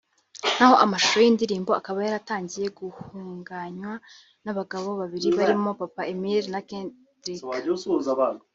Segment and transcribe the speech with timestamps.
[0.57, 3.91] naho amashusho y’iyi ndirimbo akaba yaratangiye gutunganywa
[4.43, 7.41] n’abagabo babiri barimo Papa Emile na Kedrick